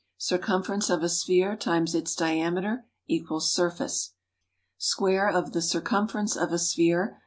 Circumference 0.17 0.89
of 0.89 1.03
a 1.03 1.09
sphere 1.09 1.55
× 1.57 1.93
its 1.95 2.15
diameter 2.15 2.85
= 3.13 3.39
Surface. 3.39 4.13
Square 4.79 5.29
of 5.29 5.51
the 5.53 5.61
circumference 5.61 6.35
of 6.35 6.51
a 6.51 6.57
sphere 6.57 7.11
× 7.19 7.19